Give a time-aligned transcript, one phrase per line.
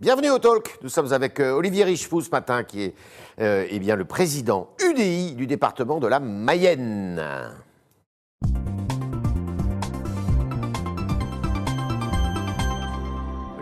[0.00, 0.78] Bienvenue au Talk.
[0.82, 2.94] Nous sommes avec euh, Olivier Richefou ce matin, qui est
[3.40, 7.22] euh, eh bien, le président UDI du département de la Mayenne.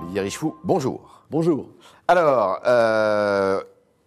[0.03, 1.22] Olivier Richefou, bonjour.
[1.30, 1.69] Bonjour.
[2.06, 3.63] Alors, euh,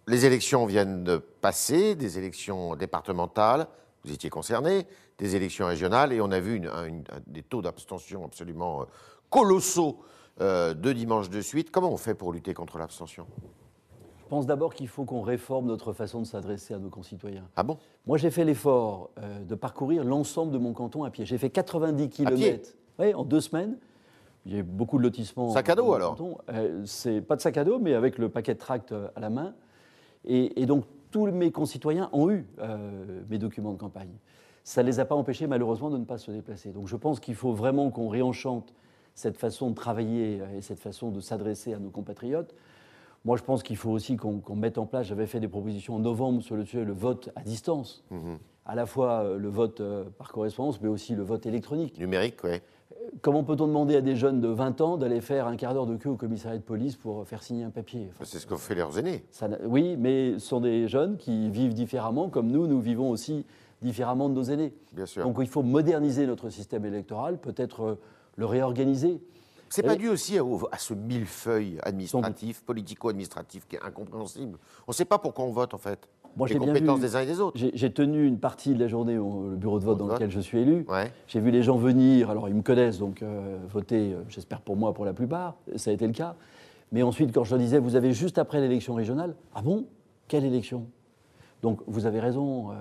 [0.07, 3.67] les élections viennent de passer, des élections départementales,
[4.03, 4.87] vous étiez concerné,
[5.19, 8.85] des élections régionales, et on a vu une- un- une- des taux d'abstention absolument
[9.29, 9.99] colossaux
[10.39, 11.71] euh, deux dimanches de suite.
[11.71, 13.25] Comment on fait pour lutter contre l'abstention?
[14.31, 17.43] Je pense d'abord qu'il faut qu'on réforme notre façon de s'adresser à nos concitoyens.
[17.57, 17.77] Ah bon?
[18.07, 21.25] Moi, j'ai fait l'effort euh, de parcourir l'ensemble de mon canton à pied.
[21.25, 22.69] J'ai fait 90 km
[23.13, 23.77] en deux semaines.
[24.45, 25.49] Il y a beaucoup de lotissements.
[25.49, 26.17] Sac à dos, alors?
[26.49, 29.19] Euh, C'est pas de sac à dos, mais avec le paquet de tracts euh, à
[29.19, 29.53] la main.
[30.23, 32.47] Et, et donc, tous mes concitoyens ont eu
[33.29, 34.13] mes documents de campagne.
[34.63, 36.69] Ça ne les a pas empêchés, malheureusement, de ne pas se déplacer.
[36.71, 38.73] Donc, je pense qu'il faut vraiment qu'on réenchante
[39.15, 42.53] cette façon de travailler euh, et cette façon de s'adresser à nos compatriotes.
[43.23, 45.99] Moi, je pense qu'il faut aussi qu'on mette en place, j'avais fait des propositions en
[45.99, 48.03] novembre sur le sujet, le vote à distance.
[48.65, 51.99] À la fois euh, le vote euh, par correspondance, mais aussi le vote électronique.
[51.99, 52.59] Numérique, oui.
[53.21, 55.97] Comment peut-on demander à des jeunes de 20 ans d'aller faire un quart d'heure de
[55.97, 58.07] queue au commissariat de police pour faire signer un papier?
[58.11, 59.25] Enfin, C'est ce qu'ont fait leurs aînés.
[59.31, 63.45] ça Oui, mais ce sont des jeunes qui vivent différemment, comme nous, nous vivons aussi
[63.81, 64.73] différemment de nos aînés.
[64.93, 65.23] Bien sûr.
[65.23, 67.99] Donc il faut moderniser notre système électoral, peut-être euh,
[68.35, 69.21] le réorganiser.
[69.69, 74.57] C'est pas dû aussi à, ce millefeuille administratif, politico-administratif qui est incompréhensible.
[74.85, 76.09] On ne sait pas pourquoi on vote en fait.
[76.35, 77.57] Moi, Les compétences vu- des uns et des autres.
[77.73, 80.15] J'ai tenu une partie de la journée au le bureau de vote dans vote.
[80.15, 80.85] lequel je suis élu.
[80.89, 81.11] Ouais.
[81.27, 84.77] J'ai vu les gens venir, alors ils me connaissent, donc euh, voter, euh, j'espère pour
[84.77, 86.35] moi, pour la plupart, ça a été le cas.
[86.93, 89.85] Mais ensuite, quand je leur disais, vous avez juste après l'élection régionale, ah bon?
[90.27, 90.85] Quelle élection?
[91.61, 92.73] Donc vous avez raison, euh,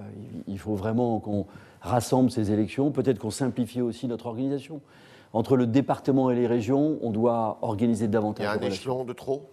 [0.46, 1.46] il faut vraiment qu'on
[1.80, 4.80] rassemble ces élections, peut-être qu'on simplifie aussi notre organisation.
[5.32, 9.04] Entre le département et les régions, on doit organiser Il davantage y a un échelon
[9.04, 9.50] de trop?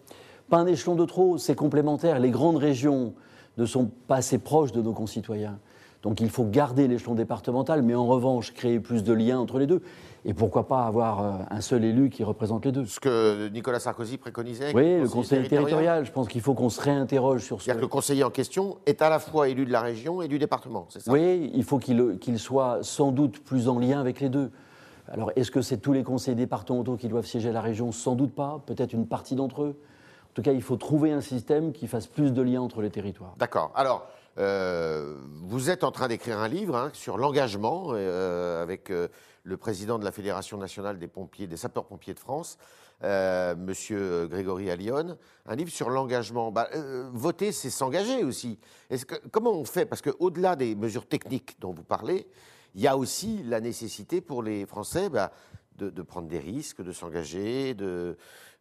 [0.49, 2.19] Pas un échelon de trop, c'est complémentaire.
[2.19, 3.13] Les grandes régions
[3.57, 5.59] ne sont pas assez proches de nos concitoyens.
[6.03, 9.67] Donc il faut garder l'échelon départemental, mais en revanche créer plus de liens entre les
[9.67, 9.81] deux.
[10.25, 13.79] Et pourquoi pas avoir euh, un seul élu qui représente les deux Ce que Nicolas
[13.79, 14.73] Sarkozy préconisait.
[14.73, 16.05] Oui, le conseil territorial.
[16.05, 17.65] Je pense qu'il faut qu'on se réinterroge sur ce.
[17.65, 20.27] C'est-à-dire que le conseiller en question est à la fois élu de la région et
[20.27, 21.11] du département, c'est ça?
[21.11, 24.51] Oui, il faut qu'il qu'il soit sans doute plus en lien avec les deux.
[25.09, 27.91] Alors, est-ce que c'est tous les conseils départementaux qui doivent siéger à la région?
[27.91, 29.79] Sans doute pas, peut-être une partie d'entre eux.
[30.29, 32.91] En tout cas, il faut trouver un système qui fasse plus de liens entre les
[32.91, 33.33] territoires.
[33.37, 33.71] D'accord.
[33.75, 34.07] Alors,
[34.37, 39.07] euh, vous êtes en train d'écrire un livre hein, sur l'engagement euh, avec euh,
[39.43, 42.57] le président de la Fédération nationale des pompiers, des sapeurs-pompiers de France,
[43.01, 45.17] Monsieur Grégory Allione.
[45.45, 46.51] Un livre sur l'engagement.
[46.51, 46.67] Bah,
[47.13, 48.59] voter, c'est s'engager aussi.
[48.89, 49.85] Est-ce que, comment on fait?
[49.85, 52.27] Parce qu'au-delà des mesures techniques dont vous parlez,
[52.75, 55.31] il y a aussi la nécessité pour les Français bah,
[55.77, 57.73] de, de prendre des risques, de s'engager.
[57.73, 58.17] De,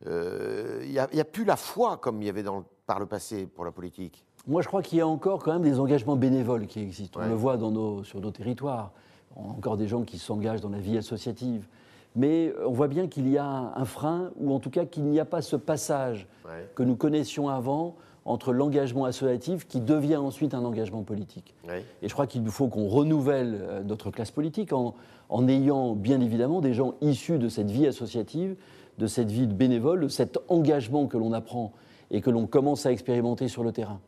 [0.06, 3.06] euh, il n'y a, plus la foi comme il y avait dans le- par le
[3.06, 4.24] passé pour la politique.
[4.46, 7.18] Moi, je crois qu'il y a encore quand même des engagements bénévoles qui existent.
[7.18, 7.26] Ouais.
[7.26, 8.92] On le voit dans nos, sur nos territoires.
[9.34, 11.66] On a encore des gens qui s'engagent dans la vie associative.
[12.14, 15.18] Mais on voit bien qu'il y a un frein, ou en tout cas qu'il n'y
[15.20, 16.70] a pas ce passage Ouais.
[16.76, 21.54] que nous connaissions avant entre l'engagement associatif qui devient ensuite un engagement politique.
[22.02, 24.94] Et je crois qu'il faut qu'on renouvelle euh, notre classe politique en,
[25.28, 28.56] en ayant bien évidemment des gens issus de cette vie associative,
[28.98, 31.72] de cette vie de bénévole, de cet engagement que l'on apprend
[32.10, 34.00] et que l'on commence à expérimenter sur le terrain.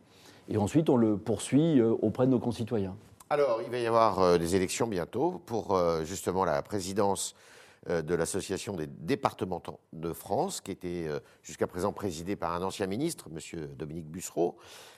[0.48, 2.96] Et ensuite, on le poursuit euh, auprès de nos concitoyens.
[3.30, 7.36] Alors, il va y avoir euh, des élections bientôt pour justement la présidence
[7.88, 9.62] de l'Association des départements
[9.92, 13.66] de France, qui était euh, jusqu'à présent présidée par un ancien ministre, M.
[13.76, 14.56] Dominique Bussereau.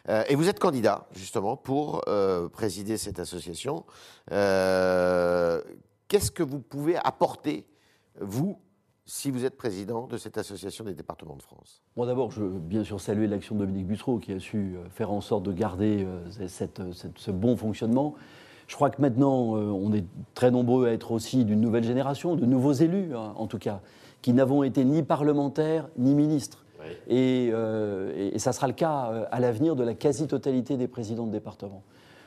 [0.08, 3.84] Euh, et vous êtes candidat, justement, pour euh, présider cette association.
[4.32, 5.62] Euh,
[6.08, 7.66] Qu'est-ce que vous pouvez apporter,
[8.20, 8.58] vous,
[9.04, 11.82] si vous êtes président de cette Association des départements de France?
[11.96, 14.88] Bon, d'abord, je veux bien sûr saluer l'action de Dominique Bussereau qui a su euh,
[14.90, 16.82] faire en sorte de garder euh, cette-
[17.16, 18.16] ce bon fonctionnement.
[18.70, 20.04] Je crois que maintenant, euh, on est
[20.34, 23.81] très nombreux à être aussi d'une nouvelle génération, de nouveaux élus, hein, en tout cas,
[24.22, 26.64] qui n'avons été ni parlementaires ni ministres.
[26.78, 26.86] Oui.
[27.08, 31.26] Et, euh, et- ça sera le cas euh, à l'avenir de la quasi-totalité des présidents
[31.26, 31.82] de département.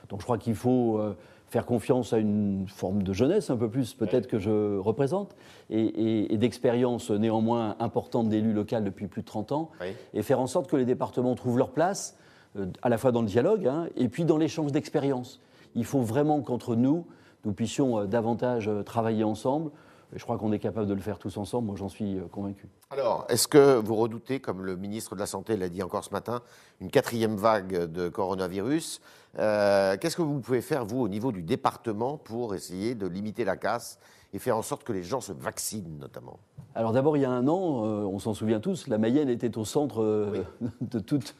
[0.09, 0.99] Donc je crois qu'il faut
[1.47, 5.33] faire confiance à une forme de jeunesse, un peu plus peut-être que je représente,
[5.69, 9.87] et, et- et d'expérience néanmoins importante d'élu local depuis plus de 30 ans, Oui.
[10.13, 12.17] et faire en sorte que les départements trouvent leur place,
[12.59, 15.39] euh, à la fois dans le dialogue hein, et puis dans l'échange d'expériences.
[15.75, 17.05] Il faut vraiment qu'entre nous,
[17.45, 19.71] nous puissions euh, davantage euh, travailler ensemble.
[20.15, 22.67] Je crois qu'on est capable de le faire tous ensemble, moi j'en suis euh, convaincu.
[22.91, 26.11] Alors, est-ce que vous redoutez, comme le ministre de la Santé l'a dit encore ce
[26.11, 26.41] matin,
[26.81, 29.01] une quatrième vague de coronavirus
[29.35, 33.57] Qu'est-ce que vous pouvez faire, vous, au niveau du département, pour essayer de limiter la
[33.57, 33.97] casse
[34.33, 36.39] et faire en sorte que les gens se vaccinent notamment
[36.75, 39.57] Alors d'abord, il y a un an, euh, on s'en souvient tous, la Mayenne était
[39.57, 40.43] au centre euh,
[40.81, 41.35] de, toutes-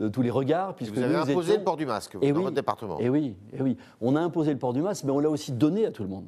[0.00, 0.74] de tous les regards.
[0.76, 2.98] Puisque Vous avez imposé étions- le port du masque Eh dans oui, votre département.
[3.00, 5.52] Et oui, eh oui, on a imposé le port du masque, mais on l'a aussi
[5.52, 6.26] donné à tout le monde.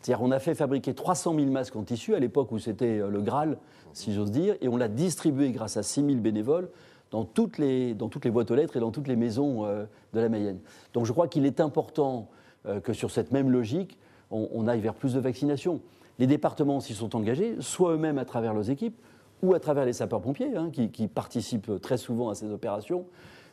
[0.00, 3.08] C'est-à-dire, on a fait fabriquer 300 000 masques en tissu à l'époque où c'était euh,
[3.10, 3.58] le Graal,
[3.92, 6.68] si j'ose dire, et on l'a distribué grâce à 6 000 bénévoles
[7.10, 9.86] dans toutes les, dans toutes les boîtes aux lettres et dans toutes les maisons euh,
[10.12, 10.60] de la Mayenne.
[10.94, 12.28] Donc je crois qu'il est important
[12.66, 13.98] euh, que sur cette même logique,
[14.30, 15.80] on, on aille vers plus de vaccination.
[16.18, 18.98] Les départements s'y sont engagés, soit eux-mêmes à travers leurs équipes,
[19.42, 23.06] ou à travers les sapeurs-pompiers, hein, qui, qui participent très souvent à ces opérations.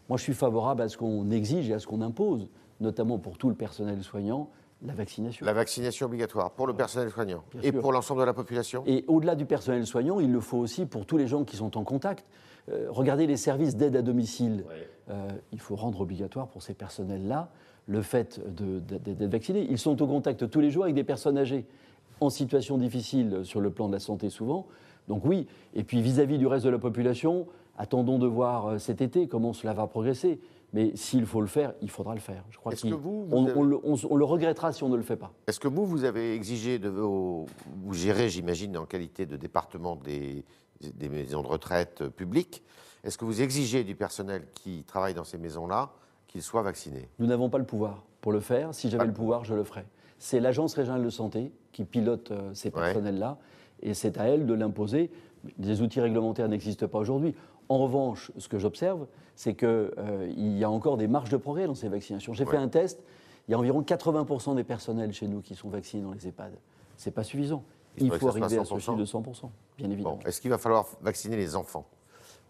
[0.10, 2.48] Moi, je suis favorable à ce qu'on exige et à ce qu'on impose,
[2.80, 4.50] notamment pour tout le personnel soignant,
[4.84, 5.46] la vaccination.
[5.46, 7.82] La vaccination obligatoire pour le personnel soignant Bien et sûr.
[7.82, 11.06] pour l'ensemble de la population Et au-delà du personnel soignant, il le faut aussi pour
[11.06, 12.26] tous les gens qui sont en contact.
[12.70, 14.66] Euh, regardez les services d'aide à domicile.
[15.10, 17.50] Euh, il faut rendre obligatoire pour ces personnels-là
[17.88, 19.68] le fait d'être vaccinés.
[19.70, 21.66] Ils sont au contact tous les jours avec des personnes âgées
[22.22, 24.68] en situation difficile sur le plan de la santé souvent.
[25.08, 27.46] Donc oui, et puis vis-à-vis du reste de la population,
[27.78, 30.40] attendons de voir euh, cet été comment cela va progresser.
[30.74, 32.44] Mais s'il faut le faire, il faudra le faire.
[32.50, 34.90] Je crois que vous, vous on, avez- on le, on- on le regrettera si on
[34.90, 35.32] ne le fait pas.
[35.48, 37.46] Est-ce que vous, vous avez exigé de vos.
[37.84, 40.44] Vous gérez, j'imagine, en qualité de département des,
[40.82, 42.64] des maisons de retraite publiques.
[43.04, 45.92] Est-ce que vous exigez du personnel qui travaille dans ces maisons-là
[46.36, 48.74] qu'il soit vacciné Nous n'avons pas le pouvoir pour le faire.
[48.76, 49.86] Si j'avais Pas le pouvoir, je le ferais.
[50.20, 52.74] C'est l'Agence régionale de santé qui pilote euh, ces Ouais.
[52.82, 53.38] personnels-là
[53.82, 55.12] et c'est à elle de l'imposer.
[55.60, 57.34] Les outils réglementaires n'existent pas aujourd'hui.
[57.70, 61.76] En revanche, ce que j'observe, c'est qu'il y a encore des marges de progrès dans
[61.76, 62.34] ces vaccinations.
[62.34, 63.02] J'ai fait un test,
[63.48, 66.52] il y a environ 80% des personnels chez nous qui sont vaccinés dans les EHPAD.
[66.98, 67.64] C'est pas suffisant.
[67.98, 68.80] Il faut arriver à ce 100%.
[68.80, 70.16] chiffre de 100%, bien évidemment.
[70.22, 71.86] Bon, Est-ce qu'il va falloir vacciner les enfants?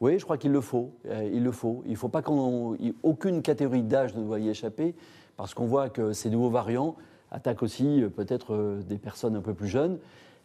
[0.02, 0.92] Oui, je crois qu'il le faut.
[1.08, 1.82] Euh, il le faut.
[1.86, 4.94] Il ne faut pas qu'aucune catégorie d'âge ne doit y échapper,
[5.38, 6.96] parce qu'on voit que ces nouveaux variants
[7.32, 9.98] attaquent aussi euh, peut-être euh, des personnes un peu plus jeunes.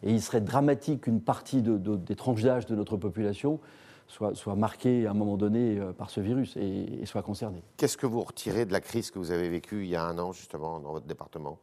[0.03, 3.59] Et il serait dramatique qu'une partie de- de- des tranches d'âge de notre population
[4.07, 7.61] soit, soit marquée à un moment donné par ce virus et, et soit concernée.
[7.77, 10.17] Qu'est-ce que vous retirez de la crise que vous avez vécue il y a un
[10.17, 11.59] an, justement, dans votre département?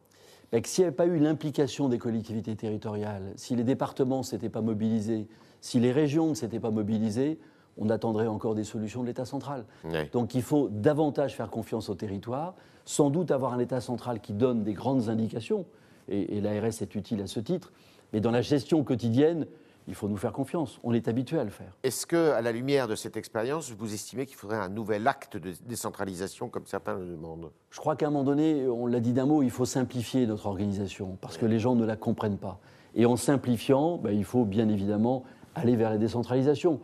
[0.51, 4.49] Ben, S'il n'y avait pas eu l'implication des collectivités territoriales, si les départements ne s'étaient
[4.49, 5.27] pas mobilisés,
[5.61, 7.37] si les régions ne s'étaient pas mobilisées,
[7.79, 9.65] on attendrait encore des solutions de l'État central.
[10.11, 12.53] Donc il faut davantage faire confiance au territoire,
[12.85, 15.65] sans doute avoir un État central qui donne des grandes indications,
[16.07, 17.71] et, et l'ARS est utile à ce titre,
[18.13, 19.45] mais dans la gestion quotidienne,
[19.87, 20.79] il faut nous faire confiance.
[20.83, 21.75] On est habitué à le faire.
[21.81, 25.35] Est-ce que, à la lumière de cette expérience, vous estimez qu'il faudrait un nouvel acte
[25.35, 27.49] de décentralisation, comme certains le demandent?
[27.71, 30.45] Je crois qu'à un moment donné, on l'a dit d'un mot, il faut simplifier notre
[30.45, 32.59] organisation, parce que les gens ne la comprennent pas.
[32.93, 35.23] Et en simplifiant, ben, il faut bien évidemment
[35.55, 36.79] aller vers la décentralisation.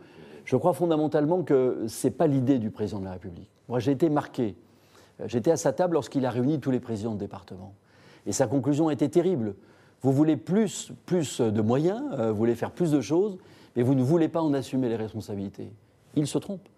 [0.46, 3.50] Je crois fondamentalement que ce n'est pas l'idée du président de la République.
[3.68, 4.54] Moi, j'ai été marqué.
[5.26, 7.74] J'étais à sa table lorsqu'il a réuni tous les présidents de département.
[8.26, 9.56] Et sa conclusion a été terrible.
[10.02, 13.38] Vous voulez plus, plus de moyens, euh, vous voulez faire plus de choses,
[13.74, 15.72] mais vous ne voulez pas en assumer les responsabilités.
[16.14, 16.68] Il se trompe.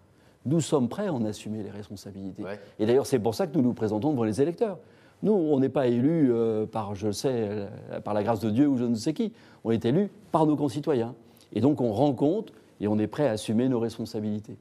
[0.45, 2.43] Nous sommes prêts à en assumer les responsabilités.
[2.43, 2.59] Ouais.
[2.79, 4.79] Et d'ailleurs, c'est pour ça que nous nous présentons devant les électeurs.
[5.21, 8.67] Nous, on n'est pas élus euh, par, je sais, euh, par la grâce de Dieu
[8.67, 9.31] ou je ne sais qui.
[9.63, 11.13] On est élus par nos concitoyens.
[11.53, 14.57] Et donc, on rend compte et on est prêt à assumer nos responsabilités.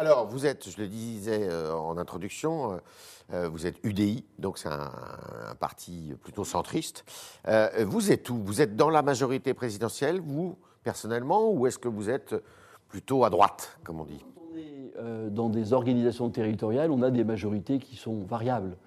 [0.00, 2.76] Alors, vous êtes, je le disais euh, en introduction, euh,
[3.34, 4.90] euh, vous êtes UDI, donc c'est un,
[5.50, 7.04] un parti plutôt centriste.
[7.84, 8.38] Vous êtes où?
[8.42, 12.34] Vous êtes dans la majorité présidentielle, vous, personnellement, ou est-ce que vous êtes
[12.88, 14.24] plutôt à droite, comme on dit?
[14.34, 18.78] Quand on est dans des organisations territoriales, on a des majorités qui sont variables.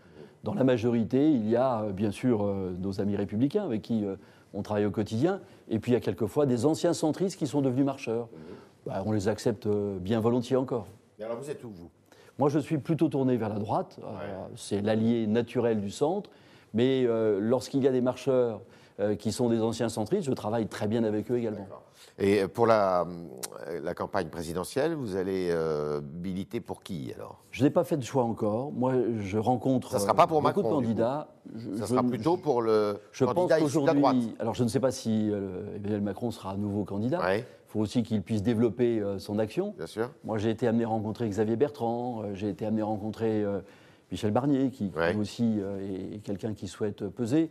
[0.43, 2.43] Dans la majorité, il y a bien sûr
[2.79, 4.03] nos amis républicains avec qui
[4.53, 7.62] on travaille au quotidien, et puis il y a quelquefois des anciens centristes qui sont
[7.62, 8.29] devenus marcheurs.
[8.85, 10.87] Bah, on les accepte euh, bien volontiers encore.
[11.17, 11.89] Mais alors, vous êtes où, vous?
[12.39, 13.99] Moi, je suis plutôt tourné vers la droite.
[14.03, 16.29] Euh, c'est l'allié naturel du centre.
[16.73, 18.61] Mais euh, lorsqu'il y a des marcheurs
[18.99, 21.67] euh, qui sont des anciens centristes, je travaille très bien avec eux également.
[22.19, 23.05] Et pour la,
[23.81, 27.37] la campagne présidentielle, vous allez euh, militer pour qui, alors?
[27.51, 28.71] Je n'ai pas fait de choix encore.
[28.71, 31.27] Moi, je rencontre Ça sera pas pour beaucoup Macron, de candidats.
[31.55, 34.35] Je- Ça je sera plutôt pour le Je pense candidat issu de la droite qu'aujourd'hui,
[34.39, 35.31] alors je ne sais pas si
[35.75, 37.19] Emmanuel Macron sera à nouveau candidat.
[37.74, 39.74] Faut aussi qu'il puisse développer euh, son action.
[39.75, 40.12] bien sûr.
[40.24, 43.62] Moi, j'ai été amené à rencontrer Xavier Bertrand, euh, j'ai été amené à rencontrer euh,
[44.12, 45.15] Michel Barnier, qui, qui Ouais.
[45.15, 45.60] aussi
[46.13, 47.50] est, quelqu'un qui souhaite peser.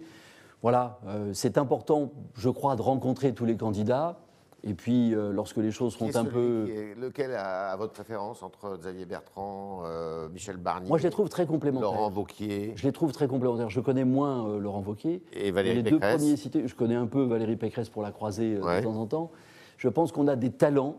[0.62, 1.00] Voilà,
[1.32, 4.20] c'est important, je crois, de rencontrer tous les candidats.
[4.62, 6.68] Et puis, euh, lorsque les choses Qui seront un peu.
[6.68, 11.28] est- lequel a, votre préférence entre Xavier Bertrand, euh, Michel Barnier, Moi, je les trouve
[11.28, 11.90] très complémentaires.
[11.90, 13.70] Laurent Wauquiez Je les trouve très complémentaires.
[13.70, 15.24] Je connais moins euh, Laurent Wauquiez.
[15.32, 18.56] et Valérie les deux premiers cités, je connais un peu Valérie Pécresse pour la croiser
[18.60, 18.78] Ouais.
[18.78, 19.32] de temps en temps.
[19.82, 20.94] Je pense qu'on a des talents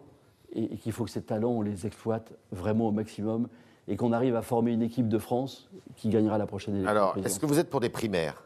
[0.53, 3.47] et, et qu'il faut que ces talents, on les exploite vraiment au maximum
[3.87, 6.91] et qu'on arrive à former une équipe de France qui gagnera la prochaine élection.
[6.91, 8.43] Alors, est-ce que vous êtes pour des primaires?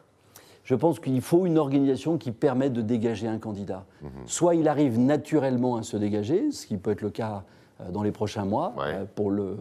[0.62, 3.84] Je pense qu'il faut une organisation qui permette de dégager un candidat.
[4.00, 4.10] Mhm.
[4.26, 7.42] Soit il arrive naturellement à se dégager, ce qui peut être le cas
[7.80, 8.94] euh, dans les prochains mois, Ouais.
[8.94, 9.56] euh, pour le,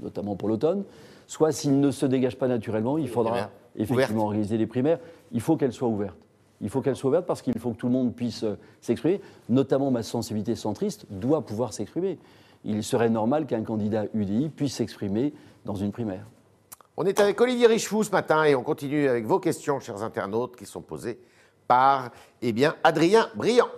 [0.00, 0.84] notamment pour l'automne.
[1.26, 5.00] Soit s'il ne se dégage pas naturellement, il faudra effectivement organiser les primaires.
[5.32, 6.16] Il faut qu'elles soient ouvertes.
[6.60, 9.20] Il faut qu'elles soient ouvertes parce qu'il faut que tout le monde puisse euh, s'exprimer.
[9.48, 12.18] Notamment ma sensibilité centriste doit pouvoir s'exprimer.
[12.64, 15.32] Il serait normal qu'un candidat UDI puisse s'exprimer
[15.64, 16.26] dans une primaire.
[16.96, 20.56] On est avec Olivier Richefou ce matin et on continue avec vos questions, chers internautes,
[20.56, 21.18] qui sont posées
[21.66, 22.10] par
[22.42, 23.68] eh bien, Adrien Briand.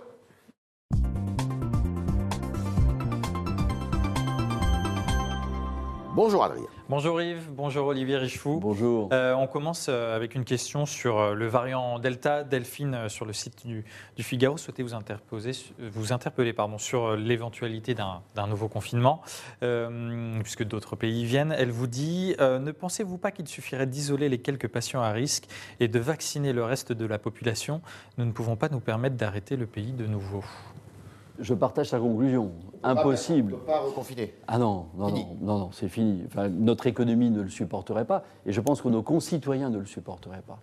[6.15, 6.72] Bonjour Adrien.
[6.89, 8.59] Bonjour Yves, bonjour Olivier Richefou.
[8.59, 9.07] Bonjour.
[9.13, 12.43] Euh, on commence euh, avec une question sur euh, le variant Delta.
[12.43, 13.85] Delphine, sur le site du,
[14.17, 19.21] du Figaro, souhaitait vous, interposer, vous interpeller pardon, sur l'éventualité d'un d'un nouveau confinement,
[19.63, 21.55] euh, puisque d'autres pays viennent.
[21.57, 25.45] Elle vous dit euh, Ne pensez-vous pas qu'il suffirait d'isoler les quelques patients à risque
[25.79, 27.81] et de vacciner le reste de la population?
[28.17, 30.43] Nous ne pouvons pas nous permettre d'arrêter le pays de nouveau.
[31.39, 32.51] Je partage sa conclusion.
[32.83, 33.53] Impossible.
[33.53, 34.33] On ne peut pas reconfiner.
[34.47, 35.25] Ah non, non, Fini.
[35.41, 36.21] non, non, non, c'est fini.
[36.27, 39.85] Enfin, notre économie ne le supporterait pas, et je pense que nos concitoyens ne le
[39.85, 40.59] supporteraient pas.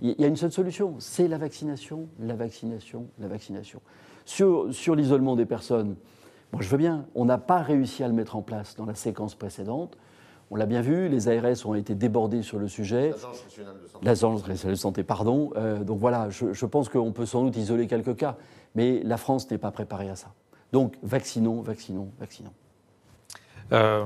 [0.00, 3.80] Il y a une seule solution, c'est la vaccination, la vaccination, la vaccination.
[4.24, 5.96] Sur, sur l'isolement des personnes,
[6.52, 8.94] moi je veux bien, on n'a pas réussi à le mettre en place dans la
[8.94, 9.96] séquence précédente.
[10.54, 13.08] On l'a bien vu, les ARS ont été débordés sur le sujet.
[13.08, 14.04] L'Agence nationale de santé.
[14.04, 15.50] L'Agence nationale de santé, pardon.
[15.56, 18.36] Euh, donc voilà, je, je pense qu'on peut sans doute isoler quelques cas,
[18.74, 20.34] mais la France n'est pas préparée à ça.
[20.70, 22.52] Donc vaccinons, vaccinons, vaccinons.
[23.72, 24.04] Euh,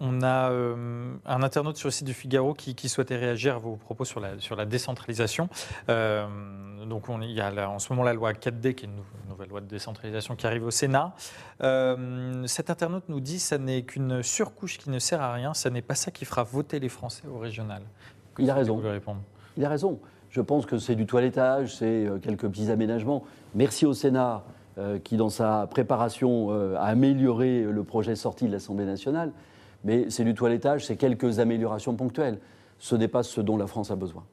[0.00, 3.58] on a euh, un internaute sur le site du Figaro qui, qui souhaitait réagir à
[3.58, 5.48] vos propos sur la, sur la décentralisation.
[5.88, 6.26] Euh,
[6.86, 9.04] donc on, il y a en ce moment la loi 4D, qui est une, nou-
[9.24, 11.14] une nouvelle loi de décentralisation qui arrive au Sénat.
[12.46, 15.82] Cet internaute nous dit ça n'est qu'une surcouche qui ne sert à rien, ça n'est
[15.82, 17.82] pas ça qui fera voter les Français au régional.
[18.34, 18.80] Que Il a raison.
[19.56, 20.00] Il a raison.
[20.30, 23.24] Je pense que c'est du toilettage, c'est quelques petits aménagements.
[23.54, 24.44] Merci au Sénat
[25.04, 29.32] qui, dans sa préparation, euh, a amélioré le projet sorti de l'Assemblée nationale.
[29.84, 32.38] Mais c'est du toilettage, c'est quelques améliorations ponctuelles.
[32.78, 34.24] Ce n'est pas ce dont la France a besoin.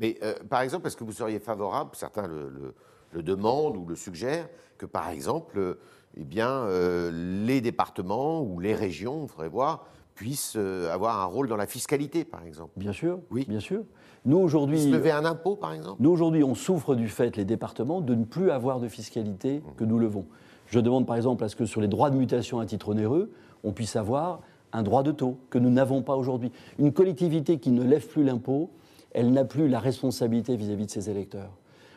[0.00, 4.48] Mais euh, par exemple, est-ce que vous seriez favorable, certains le, demandent ou le suggèrent,
[4.78, 5.80] que par exemple, euh,
[6.16, 7.10] eh bien, euh,
[7.44, 9.86] les départements ou les régions, il faudrait voir,
[10.20, 13.46] puissent euh, avoir un rôle dans la fiscalité, par exemple Bien sûr, Oui.
[13.48, 13.84] bien sûr.
[14.26, 18.02] Nous, aujourd'hui, lever un impôt, par exemple Nous, aujourd'hui, on souffre du fait, les départements,
[18.02, 20.26] de ne plus avoir de fiscalité que nous levons.
[20.66, 23.32] Je demande par exemple à ce que sur les droits de mutation à titre onéreux,
[23.64, 24.40] on puisse avoir
[24.74, 26.52] un droit de taux que nous n'avons pas aujourd'hui.
[26.78, 28.68] Une collectivité qui ne lève plus l'impôt,
[29.12, 31.50] elle n'a plus la responsabilité vis-à-vis de ses électeurs.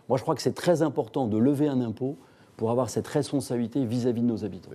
[0.08, 2.16] Moi, je crois que c'est très important de lever un impôt
[2.56, 4.72] pour avoir cette responsabilité vis-à-vis de nos habitants.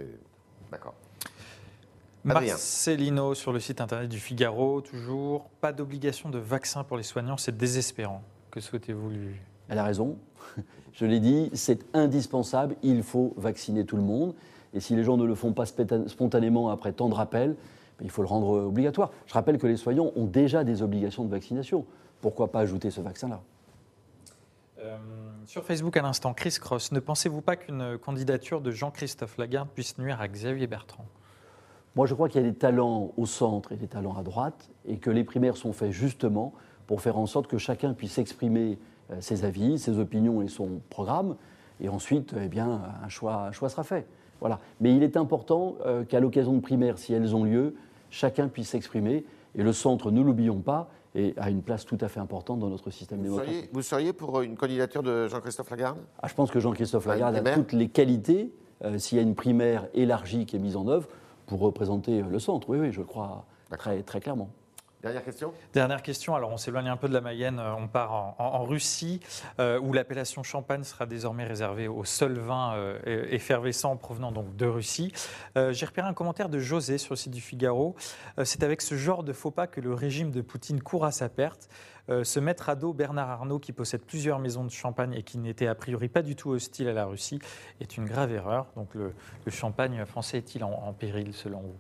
[0.71, 0.93] D'accord.
[2.29, 5.49] Marcelino sur le site internet du Figaro, toujours.
[5.61, 8.23] Pas d'obligation de vaccin pour les soignants, c'est désespérant.
[8.51, 9.37] Que souhaitez-vous lui
[9.69, 10.17] Elle a raison.
[10.93, 12.77] Je l'ai dit, c'est indispensable.
[12.83, 14.35] Il faut vacciner tout le monde.
[14.75, 17.57] Et si les gens ne le font pas spontanément après tant de rappels,
[17.99, 19.11] ben, il faut le rendre obligatoire.
[19.27, 21.87] Je rappelle que les soignants ont déjà des obligations de vaccination.
[22.21, 23.41] Pourquoi pas ajouter ce vaccin-là?
[24.81, 24.97] Euh,
[25.47, 29.99] sur Facebook à l'instant, Chris Cross, ne pensez-vous pas qu'une candidature de Jean-Christophe Lagarde puisse
[29.99, 31.07] nuire à Xavier Bertrand?
[31.97, 34.71] Moi, je crois qu'il y a des talents au centre et des talents à droite,
[34.87, 36.53] et que les primaires sont faits justement
[36.87, 38.79] pour faire en sorte que chacun puisse exprimer
[39.11, 41.37] euh, ses avis, ses opinions et son programme,
[41.81, 44.07] et ensuite, eh bien, un choix, un choix sera fait.
[44.41, 44.61] Voilà.
[44.81, 47.75] Mais il est important euh, qu'à l'occasion de primaires, si elles ont lieu,
[48.11, 52.09] chacun puisse s'exprimer, et le centre, ne l'oublions pas, et a une place tout à
[52.09, 53.55] fait importante dans notre système Vous démocratique.
[53.55, 55.99] seriez, vous seriez pour une candidature de Jean-Christophe Lagarde?
[56.23, 58.53] Ah, je pense que Jean-Christophe Ah, une Lagarde a toutes les qualités,
[58.85, 61.09] euh, s'il y a une primaire élargie qui est mise en œuvre,
[61.49, 62.69] pour représenter euh, le centre.
[62.71, 63.45] Oui, oui, je crois
[63.77, 64.51] très, très clairement.
[65.01, 68.13] Dernière question Dernière question, alors on s'éloigne un peu de la Mayenne, euh, on part
[68.13, 69.21] en, en- en Russie,
[69.61, 72.99] euh, où l'appellation champagne sera désormais réservée aux seuls vins euh,
[73.31, 75.13] effervescents provenant donc de Russie.
[75.57, 77.95] Euh, J'ai repéré un commentaire de José sur le site du Figaro.
[78.41, 81.13] Euh, C'est avec ce genre de faux pas que le régime de Poutine court à
[81.13, 81.69] sa perte.
[82.11, 85.37] Euh, se mettre à dos Bernard Arnault, qui possède plusieurs maisons de champagne et qui
[85.37, 87.39] n'était a priori pas du tout hostile à la Russie,
[87.81, 88.67] est une grave erreur.
[88.77, 89.13] Donc le,
[89.51, 91.75] champagne français est-il en- en péril selon vous?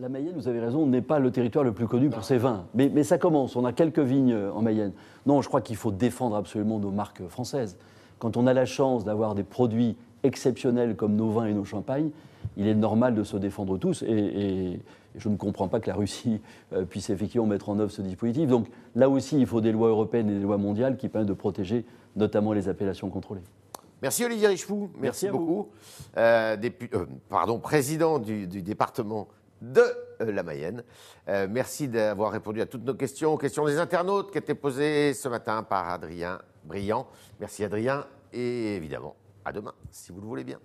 [0.00, 2.66] La Mayenne, vous avez raison, n'est pas le territoire le plus connu pour ses vins.
[2.74, 4.92] Mais, mais ça commence, on a quelques vignes euh, en Mayenne.
[5.26, 7.76] Non, je crois qu'il faut défendre absolument nos marques françaises.
[8.18, 12.10] Quand on a la chance d'avoir des produits exceptionnels comme nos vins et nos champagnes,
[12.56, 14.02] il est normal de se défendre tous.
[14.02, 14.80] Et,
[15.16, 16.40] je ne comprends pas que la Russie
[16.72, 18.48] euh, puisse effectivement mettre en œuvre ce dispositif.
[18.48, 21.34] Donc là aussi, il faut des lois européennes et des lois mondiales qui permettent de
[21.34, 21.84] protéger
[22.14, 23.42] notamment les appellations contrôlées.
[24.00, 25.68] Merci Olivier Richefou, merci, beaucoup.
[26.16, 29.26] Euh, dépu- euh, pardon, président du, du département
[29.60, 29.82] de
[30.20, 30.84] euh, la Mayenne.
[31.50, 35.28] Merci d'avoir répondu à toutes nos questions, aux questions des internautes qui étaient posées ce
[35.28, 37.06] matin par Adrien brillant.
[37.40, 39.14] Merci Adrien et évidemment
[39.48, 40.60] à demain si vous le voulez bien.